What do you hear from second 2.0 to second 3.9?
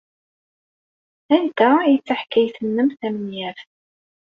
taḥkayt-nnem tamenyaft?